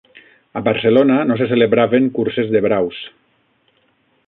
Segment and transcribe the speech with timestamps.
[0.59, 3.05] A Barcelona no se celebraven curses de braus